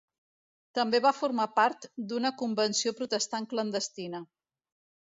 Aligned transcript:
També 0.79 1.01
va 1.07 1.11
formar 1.17 1.45
part 1.59 1.87
d'una 2.13 2.33
convenció 2.41 2.97
protestant 3.03 3.49
clandestina. 3.55 4.27